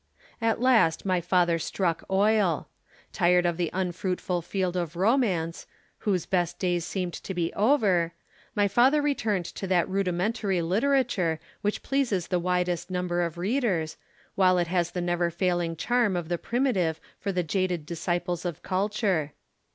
[0.41, 2.67] At last my father struck oil.
[3.13, 5.67] Tired of the unfruitful field of romance,
[5.99, 8.11] whose best days seemed to be over,
[8.55, 13.95] my father returned to that rudimentary literature which pleases the widest number of readers,
[14.33, 18.63] while it has the never failing charm of the primitive for the jaded disciples of
[18.63, 19.33] culture.